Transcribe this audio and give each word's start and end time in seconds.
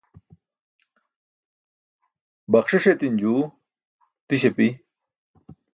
baxṣiṣ 2.51 2.85
etin 2.93 3.15
juu 3.21 3.39
diś 4.27 4.43
api 4.49 4.67